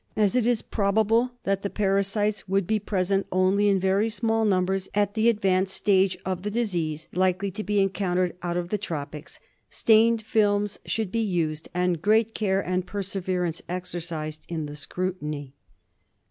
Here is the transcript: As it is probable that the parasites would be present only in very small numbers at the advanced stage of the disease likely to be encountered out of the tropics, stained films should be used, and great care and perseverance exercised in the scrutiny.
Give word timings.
As 0.15 0.35
it 0.35 0.47
is 0.47 0.63
probable 0.63 1.33
that 1.43 1.61
the 1.61 1.69
parasites 1.69 2.47
would 2.47 2.65
be 2.65 2.79
present 2.79 3.27
only 3.31 3.69
in 3.69 3.77
very 3.77 4.09
small 4.09 4.45
numbers 4.45 4.89
at 4.95 5.13
the 5.13 5.29
advanced 5.29 5.75
stage 5.75 6.17
of 6.25 6.41
the 6.41 6.49
disease 6.49 7.07
likely 7.13 7.51
to 7.51 7.63
be 7.63 7.79
encountered 7.79 8.35
out 8.41 8.57
of 8.57 8.69
the 8.69 8.79
tropics, 8.79 9.39
stained 9.69 10.23
films 10.23 10.79
should 10.87 11.11
be 11.11 11.19
used, 11.21 11.69
and 11.75 12.01
great 12.01 12.33
care 12.33 12.65
and 12.65 12.87
perseverance 12.87 13.61
exercised 13.69 14.43
in 14.49 14.65
the 14.65 14.75
scrutiny. 14.75 15.53